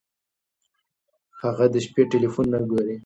هغه 1.41 1.65
د 1.73 1.75
شپې 1.85 2.03
ټیلیفون 2.11 2.45
نه 2.53 2.59
ګوري. 2.69 2.95